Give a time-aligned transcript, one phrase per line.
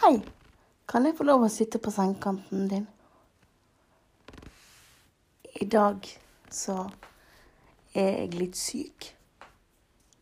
[0.00, 0.22] Hei,
[0.88, 2.86] kan jeg få lov å sitte på sengekanten din?
[5.60, 6.08] I dag
[6.48, 6.76] så
[7.92, 9.10] er jeg litt syk.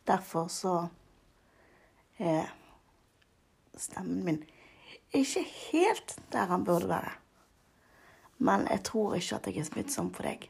[0.05, 0.73] Derfor så
[2.19, 2.51] er
[3.79, 4.41] stemmen min
[5.15, 7.15] ikke helt der han burde være.
[8.43, 10.45] Men jeg tror ikke at jeg er smittsom for deg.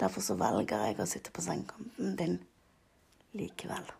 [0.00, 2.40] Derfor så velger jeg å sitte på sengekanten din
[3.36, 3.92] likevel.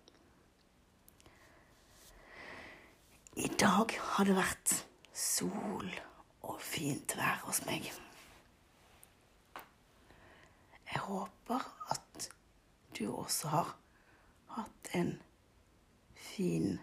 [3.39, 4.73] I dag har det vært
[5.19, 5.89] sol
[6.47, 7.89] og fint vær hos meg.
[10.93, 12.31] Jeg håper at
[12.95, 13.75] du også har
[14.55, 15.23] hatt en
[16.15, 16.79] fin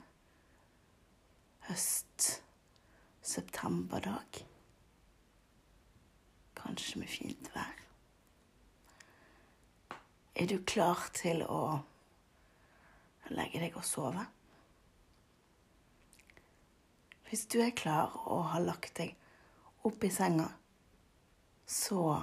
[1.69, 4.43] høst-septemberdag.
[6.59, 7.71] Kanskje med fint vær.
[10.35, 11.79] Er du klar til å
[13.31, 14.27] legge deg og sove?
[17.25, 19.15] Hvis du er klar og har lagt deg
[19.85, 20.47] opp i senga,
[21.65, 22.21] så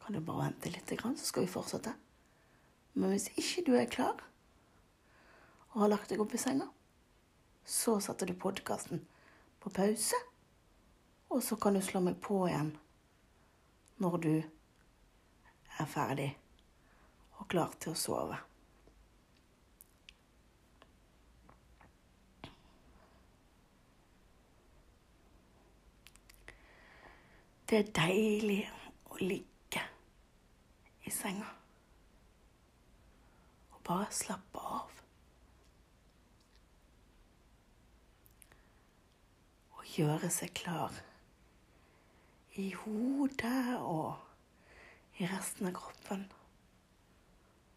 [0.00, 1.94] kan du bare vente litt, så skal vi fortsette.
[2.94, 4.22] Men hvis ikke du er klar
[5.70, 6.66] og har lagt deg opp i senga,
[7.66, 9.02] så setter du podkasten
[9.62, 10.18] på pause,
[11.30, 12.72] og så kan du slå meg på igjen
[14.02, 16.30] når du er ferdig
[17.38, 18.38] og klar til å sove.
[27.70, 28.64] Det er deilig
[29.14, 29.82] å ligge
[31.06, 31.46] i senga
[33.70, 34.96] og bare slappe av.
[39.78, 40.98] Og gjøre seg klar
[42.58, 46.24] i hodet og i resten av kroppen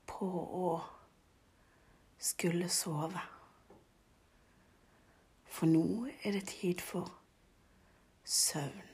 [0.10, 0.32] på
[0.64, 0.72] å
[2.18, 3.22] skulle sove.
[5.54, 5.86] For nå
[6.24, 7.14] er det tid for
[8.26, 8.93] søvn.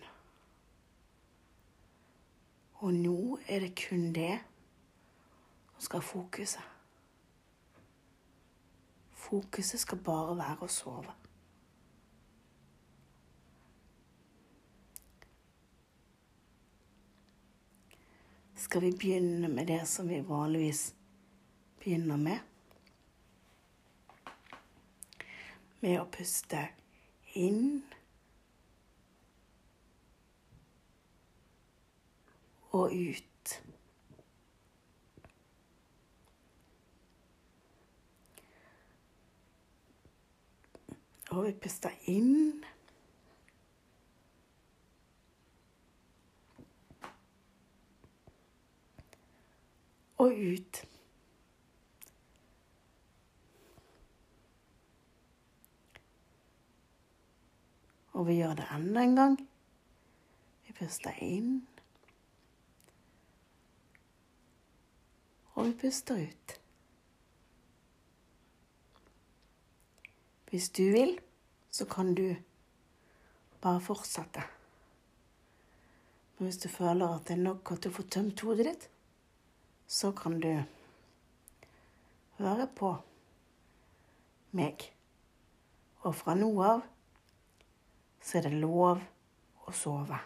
[2.79, 4.39] Og nå er det kun det
[5.73, 6.75] som skal ha fokuset.
[9.19, 11.19] Fokuset skal bare være å sove.
[18.69, 20.93] skal vi begynne med det som vi vanligvis
[21.79, 22.39] begynner med.
[25.79, 26.67] Med å puste
[27.39, 27.79] inn
[32.69, 33.53] og ut.
[41.29, 42.65] Og vi puster inn.
[50.19, 50.85] og ut.
[58.11, 59.37] Og vi gjør det enda en gang.
[60.67, 61.61] Vi puster inn.
[65.59, 66.53] Og vi puster ut.
[70.49, 71.17] Hvis du vil,
[71.71, 72.35] så kan du
[73.61, 74.43] bare fortsette.
[76.37, 78.87] Men hvis du føler at det er nok at du får tømt hodet ditt,
[79.87, 80.47] så kan du
[82.39, 82.93] høre på
[84.55, 84.87] meg.
[86.07, 86.87] Og fra nå av
[88.23, 89.03] så er det lov
[89.67, 90.23] å sove.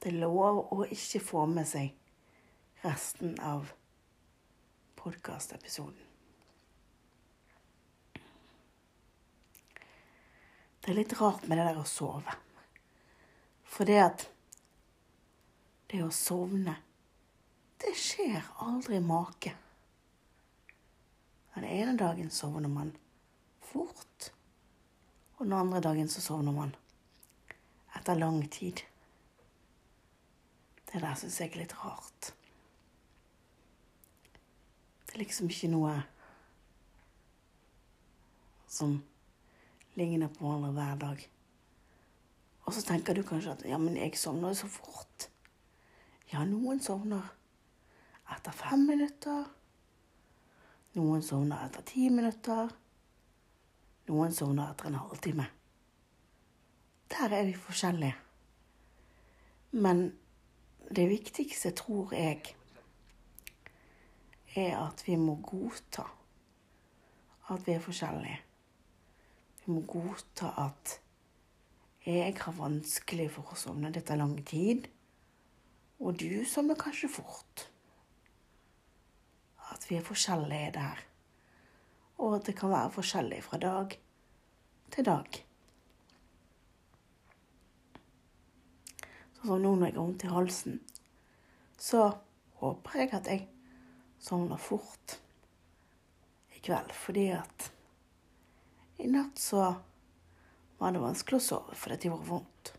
[0.00, 1.92] Det er lov å ikke få med seg
[2.86, 3.72] resten av
[4.94, 5.98] podkastepisoden.
[10.80, 12.36] Det er litt rart med det der å sove.
[13.66, 14.26] For det at
[15.90, 16.76] det å sovne
[17.82, 19.56] det skjer aldri make.
[21.56, 22.94] Den ene dagen sovner man
[23.66, 24.30] fort,
[25.36, 26.74] og den andre dagen så sovner man
[27.98, 28.86] etter lang tid.
[30.86, 32.36] Det der syns jeg er litt rart.
[35.16, 35.94] Er liksom ikke noe
[38.68, 38.98] som
[39.96, 41.22] ligner på hverandre hver dag.
[42.66, 45.30] Og så tenker du kanskje at ja, men jeg sovner så fort.
[46.34, 47.30] Ja, noen sovner
[48.34, 49.46] etter fem minutter.
[50.98, 52.76] Noen sovner etter ti minutter.
[54.10, 55.48] Noen sovner etter en halvtime.
[57.16, 58.20] Der er vi forskjellige.
[59.80, 60.10] Men
[60.92, 62.52] det viktigste, tror jeg,
[64.56, 66.06] er at vi må godta
[67.48, 68.40] at vi er forskjellige.
[69.64, 71.00] Vi må godta at
[72.06, 74.86] jeg har vanskelig for å sovne, Dette er lang tid.
[75.98, 77.66] Og du sovner kanskje fort.
[79.72, 81.02] At vi er forskjellige der.
[82.18, 83.96] Og at det kan være forskjellig fra dag
[84.94, 85.42] til dag.
[89.36, 90.78] Sånn som nå når jeg har vondt i halsen,
[91.78, 92.06] så
[92.62, 93.44] håper jeg at jeg
[94.18, 95.18] sovner fort
[96.56, 96.92] i kveld.
[96.92, 97.72] Fordi at
[98.96, 99.74] i natt så
[100.78, 102.72] var det vanskelig å sove fordi det gjorde vondt.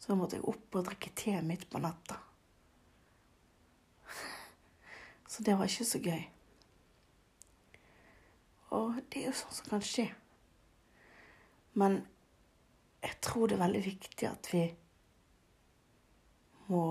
[0.00, 2.18] Så måtte jeg opp og drikke te midt på natta.
[5.30, 6.22] Så det var ikke så gøy.
[8.74, 10.08] Og det er jo sånn som kan skje.
[11.78, 12.00] Men
[13.02, 14.64] jeg tror det er veldig viktig at vi
[16.70, 16.82] må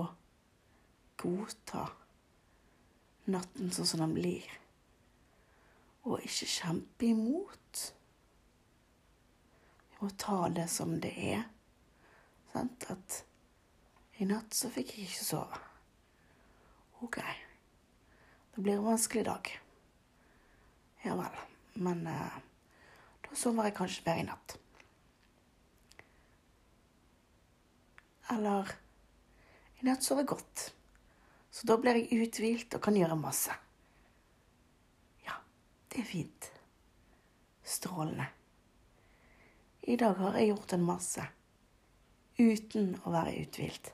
[1.20, 1.86] godta
[3.30, 4.46] natten sånn som den blir,
[6.08, 7.82] og ikke kjempe imot.
[9.90, 11.44] Vi må ta det som det er.
[12.52, 12.86] Sant?
[12.90, 13.20] At
[14.20, 15.60] i natt så fikk jeg ikke sove.
[17.04, 17.20] OK.
[18.54, 19.52] Det blir en vanskelig dag.
[21.04, 21.38] Ja vel.
[21.80, 22.40] Men eh,
[23.24, 24.56] da sover jeg kanskje bedre i natt.
[28.34, 28.74] Eller
[29.80, 30.66] i natt sover jeg godt.
[31.60, 33.52] Så da blir jeg uthvilt og kan gjøre masse.
[35.26, 35.34] Ja,
[35.92, 36.46] det er fint.
[37.60, 38.24] Strålende.
[39.84, 41.26] I dag har jeg gjort en masse
[42.40, 43.90] uten å være uthvilt.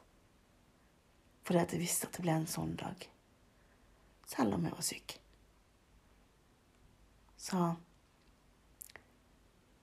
[1.43, 3.09] Fordi at jeg visste at det ble en sånn dag.
[4.31, 5.17] Selv om jeg var syk.
[7.49, 7.65] Så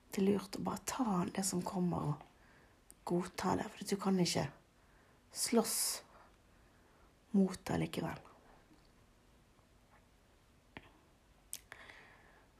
[0.08, 3.68] det er lurt å bare ta det som kommer, og godta det.
[3.76, 4.48] For du kan ikke
[5.36, 5.78] slåss
[7.34, 8.22] mot det likevel.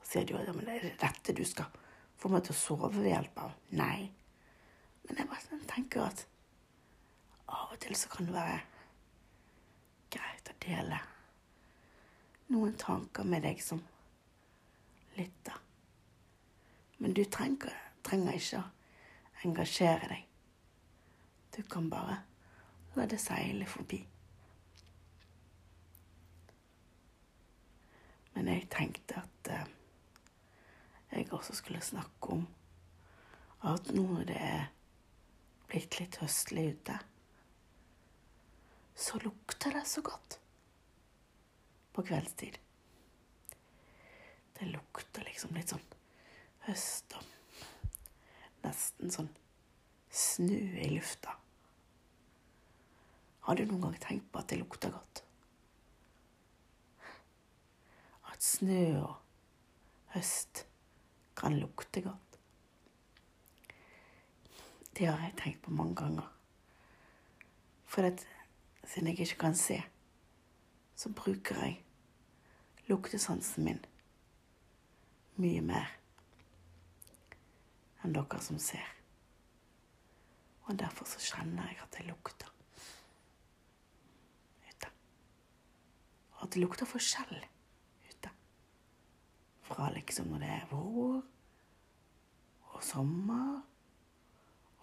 [0.03, 1.71] Så sier du at det er dette du skal
[2.21, 3.57] få meg til å sove ved hjelp av.
[3.79, 4.11] Nei.
[5.05, 6.25] Men jeg bare tenker at
[7.51, 8.63] av og til så kan det være
[10.15, 11.01] greit å dele
[12.55, 13.83] noen tanker med deg som
[15.19, 15.59] lytter.
[16.99, 17.75] Men du trenger,
[18.07, 20.25] trenger ikke å engasjere deg.
[21.55, 22.23] Du kan bare
[22.97, 24.01] la det seile forbi.
[28.35, 29.67] Men jeg tenkte at eh,
[31.15, 32.47] jeg også skulle snakke om
[33.65, 34.65] at nå når det er
[35.71, 36.99] blitt litt høstlig ute,
[38.95, 40.39] så lukter det så godt
[41.95, 42.59] på kveldstid.
[44.59, 45.87] Det lukter liksom litt sånn
[46.69, 47.33] høst og
[48.65, 49.31] nesten sånn
[50.15, 51.35] snø i lufta.
[53.45, 55.24] Har du noen gang tenkt på at det lukter godt?
[58.35, 59.15] At snø og
[60.15, 60.65] høst
[61.39, 62.39] kan lukte godt.
[64.95, 66.27] Det har jeg tenkt på mange ganger.
[67.87, 68.27] For at,
[68.85, 69.83] siden jeg ikke kan se,
[70.95, 71.81] så bruker jeg
[72.87, 73.85] luktesansen min
[75.37, 75.91] mye mer
[78.05, 78.91] enn dere som ser.
[80.69, 82.55] Og derfor så kjenner jeg at det lukter.
[86.45, 87.54] og at det lukter forskjell ute.
[89.75, 91.23] Fra liksom når det er vår
[92.75, 93.63] og sommer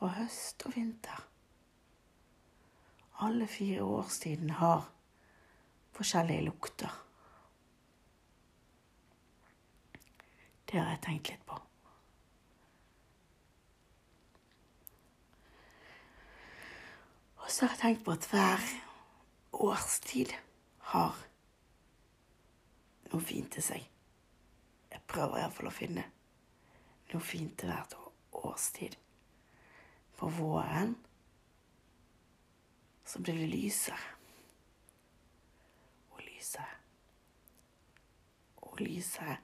[0.02, 1.28] og høst og vinter.
[3.24, 4.90] Alle fire årstidene har
[5.96, 6.98] forskjellige lukter.
[10.72, 11.60] Det har jeg tenkt litt på.
[17.38, 18.68] Og så har jeg tenkt på at hver
[19.70, 20.36] årstid
[20.92, 21.24] har
[23.12, 23.91] noe fint til seg.
[25.12, 26.06] Prøver iallfall å finne
[27.12, 27.96] noe fint til hvert
[28.32, 28.96] årstid.
[30.16, 30.94] På våren
[33.04, 34.00] så blir det lysere.
[36.14, 36.78] Og lysere.
[38.62, 39.36] Og lysere.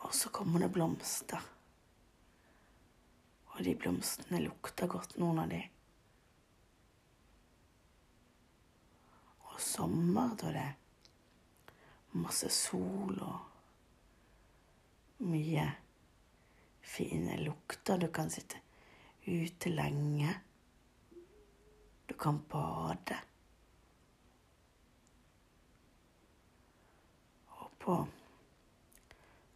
[0.00, 1.44] Og så kommer det blomster.
[3.52, 5.60] Og de blomstene lukter godt, noen av de.
[9.50, 13.49] Og sommer, da det er masse sol og
[15.26, 15.66] mye
[16.80, 17.98] fine lukter.
[17.98, 18.56] Du kan sitte
[19.26, 20.34] ute lenge.
[22.06, 23.18] Du kan bade.
[27.46, 27.96] Og på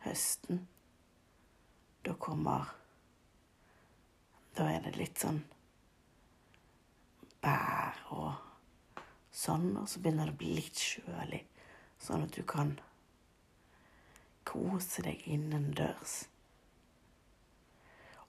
[0.05, 0.67] høsten,
[2.05, 2.73] da kommer
[4.55, 5.41] Da er det litt sånn
[7.43, 8.45] bær og
[9.35, 11.41] sånn, og så begynner det å bli litt kjølig,
[11.99, 12.71] sånn at du kan
[14.45, 16.25] kose deg innendørs.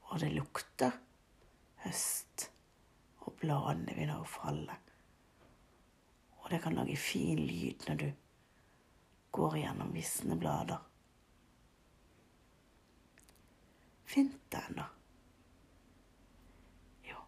[0.09, 0.95] Og det lukter
[1.83, 2.49] høst,
[3.25, 4.77] og bladene begynner å falle.
[6.43, 8.09] Og det kan lage fin lyd når du
[9.35, 10.83] går gjennom visne blader.
[14.13, 14.85] Vinteren, da?
[17.09, 17.25] Jo,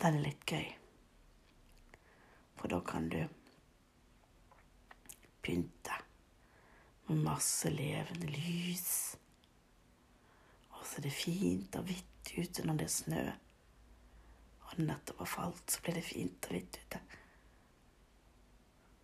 [0.00, 0.66] den er litt gøy.
[2.56, 3.20] For da kan du
[5.44, 6.00] pynte
[7.08, 9.16] med masse levende lys.
[10.70, 13.24] Og så er det fint og hvitt ute når det er snø.
[14.66, 17.00] Og nettopp har falt, så blir det fint og hvitt ute.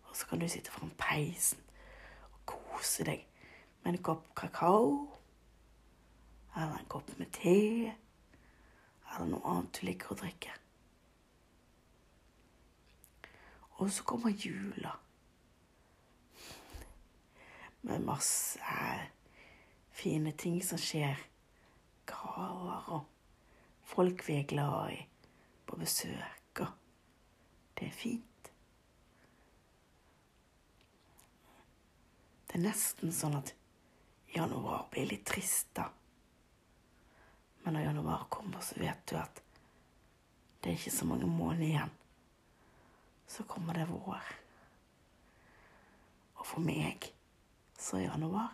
[0.09, 1.61] Og så kan du sitte foran peisen
[2.33, 3.23] og kose deg
[3.83, 4.91] med en kopp kakao.
[6.55, 7.93] Eller en kopp med te.
[9.13, 10.53] Eller noe annet du liker å drikke.
[13.81, 14.93] Og så kommer jula.
[17.83, 18.59] Med masse
[19.93, 21.19] fine ting som skjer.
[22.09, 23.05] Gaver og
[23.87, 25.01] folk vi er glad i
[25.67, 26.61] på besøk.
[26.63, 26.67] Og
[27.79, 28.51] det er fint.
[32.47, 33.53] Det er nesten sånn at
[34.35, 35.87] januar blir litt trist, da.
[37.63, 39.41] Men når januar kommer, så vet du at
[40.61, 41.93] det er ikke så mange måneder igjen.
[43.27, 44.31] Så kommer det vår.
[46.37, 47.09] Og for meg
[47.79, 48.53] så er januar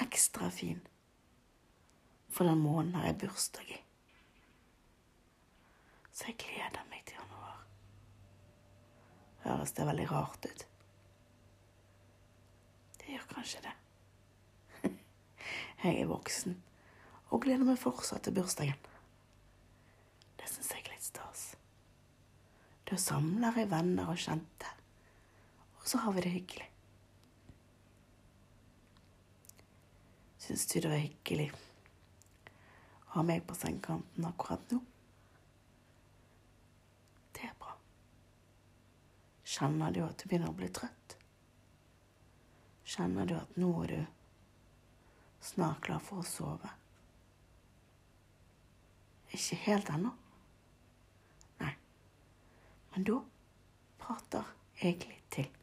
[0.00, 0.80] ekstra fin.
[2.30, 3.80] For den måneden har jeg bursdag i.
[6.12, 7.62] Så jeg gleder meg til januar.
[9.44, 10.66] Høres det veldig rart ut?
[13.00, 13.76] Det gjør kanskje det.
[15.84, 16.58] Jeg er voksen
[17.30, 18.78] og gleder meg fortsatt til bursdagen.
[20.36, 21.44] Det syns jeg er litt stas.
[22.90, 24.72] Da samler jeg venner og kjente,
[25.78, 26.69] og så har vi det hyggelig.
[30.50, 34.80] Syns du det var hyggelig å ha meg på sengekanten akkurat nå?
[37.36, 37.76] Det er bra.
[39.46, 41.14] Kjenner du at du begynner å bli trøtt?
[42.82, 44.02] Kjenner du at nå er du
[45.52, 46.74] snart klar for å sove?
[49.30, 50.10] Ikke helt ennå.
[51.62, 51.76] Nei.
[52.90, 53.22] Men da
[54.02, 54.50] prater
[54.82, 55.59] jeg litt til.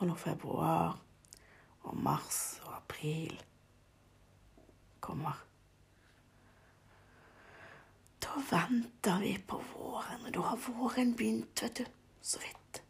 [0.00, 0.96] Og når februar
[1.84, 3.36] og mars og april
[5.00, 5.44] kommer
[8.20, 11.84] Da venter vi på våren, og da har våren begynt, vet du.
[12.22, 12.82] Så vidt.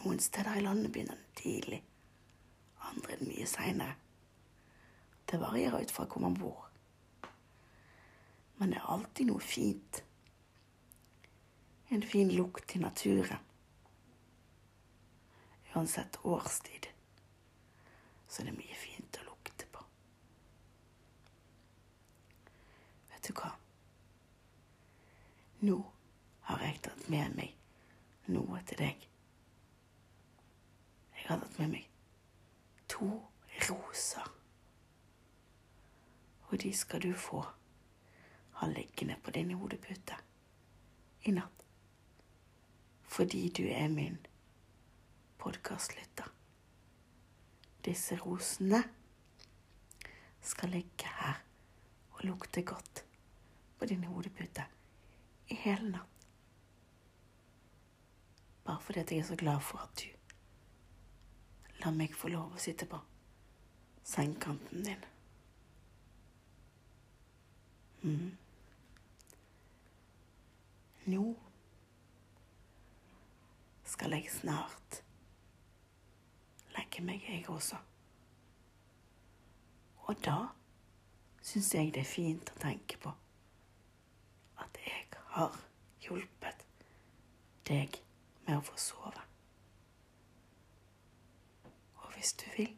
[0.00, 1.82] Noen steder i landet begynner den tidlig.
[2.80, 3.94] Andre er den mye seinere.
[5.30, 6.68] Det varierer ut fra hvor man bor.
[8.58, 10.02] Men det er alltid noe fint.
[11.90, 13.47] En fin lukt i naturen.
[15.78, 16.86] Uansett årstid
[18.28, 19.82] så er det mye fint å lukte på.
[23.12, 23.50] Vet du hva?
[25.68, 25.76] Nå
[26.48, 29.04] har jeg tatt med meg noe til deg.
[31.14, 31.86] Jeg har tatt med meg
[32.90, 33.12] to
[33.68, 34.26] roser.
[36.48, 37.44] Og de skal du få
[38.58, 40.18] ha liggende på din hodepute
[41.22, 41.62] i natt.
[43.06, 44.18] Fordi du er min
[45.38, 46.28] podkastlytter.
[47.84, 48.82] Disse rosene
[50.40, 51.42] skal ligge her
[52.16, 53.04] og lukte godt
[53.78, 54.64] på din hodepute
[55.48, 56.26] i hele natt.
[58.64, 60.08] Bare fordi jeg er så glad for at du
[61.84, 62.98] lar meg få lov å sitte på
[64.04, 65.04] sengekanten din.
[68.02, 68.36] Mm.
[71.08, 71.24] Nå
[73.88, 75.00] skal jeg snart
[76.98, 77.76] legge meg, jeg også.
[80.08, 80.48] Og da
[81.42, 83.12] syns jeg det er fint å tenke på
[84.58, 85.54] at jeg har
[86.02, 86.64] hjulpet
[87.68, 88.00] deg
[88.46, 89.22] med å få sove.
[92.02, 92.74] Og hvis du vil,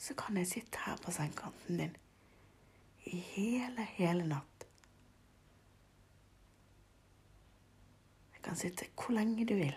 [0.00, 1.96] så kan jeg sitte her på sengekanten din
[3.06, 4.66] i hele, hele natt.
[8.34, 9.76] Jeg kan sitte hvor lenge du vil.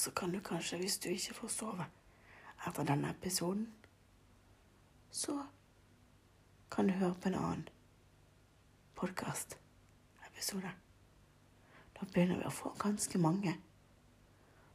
[0.00, 1.86] Så kan du kanskje, hvis du ikke får sove
[2.66, 3.66] etter denne episoden,
[5.10, 5.34] så
[6.72, 7.66] kan du høre på en annen
[8.96, 10.72] podkastepisode.
[11.98, 13.58] Da begynner vi å få ganske mange.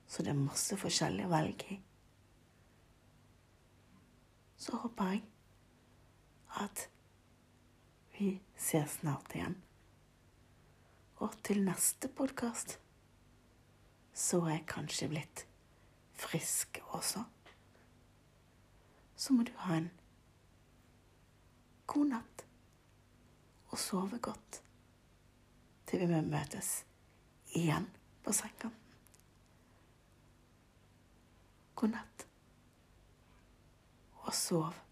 [0.05, 1.81] Så det er masse forskjellig å velge i.
[4.61, 5.23] Så håper jeg
[6.61, 6.87] at
[8.15, 9.57] vi ses snart igjen.
[11.25, 12.77] Og til neste podkast
[14.15, 15.43] så er jeg kanskje blitt
[16.15, 17.23] frisk også.
[19.15, 19.89] Så må du ha en
[21.87, 22.45] god natt
[23.71, 24.61] og sove godt
[25.89, 26.71] til vi møtes
[27.55, 27.89] igjen
[28.23, 28.81] på sengekanten.
[31.75, 32.27] God natt
[34.23, 34.84] og sov